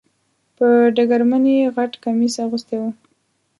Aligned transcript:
په 0.57 0.67
ډګرمن 0.95 1.43
یې 1.53 1.71
غټ 1.75 1.91
کمیس 2.03 2.35
اغوستی 2.43 2.77
و. 2.79 2.83